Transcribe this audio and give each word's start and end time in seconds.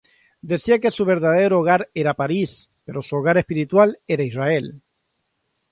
Decía 0.41 0.79
que 0.79 0.89
su 0.89 1.05
verdadero 1.05 1.59
hogar 1.59 1.91
era 1.93 2.15
París, 2.15 2.71
pero 2.85 3.03
su 3.03 3.17
hogar 3.17 3.37
espiritual 3.37 3.99
era 4.07 4.23
Israel. 4.23 4.81